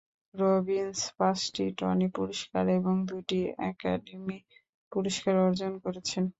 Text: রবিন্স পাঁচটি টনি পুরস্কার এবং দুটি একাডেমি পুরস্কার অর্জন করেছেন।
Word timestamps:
রবিন্স 0.33 0.99
পাঁচটি 1.17 1.65
টনি 1.79 2.07
পুরস্কার 2.15 2.63
এবং 2.77 2.95
দুটি 3.09 3.39
একাডেমি 3.69 4.37
পুরস্কার 4.91 5.33
অর্জন 5.45 5.73
করেছেন। 5.83 6.23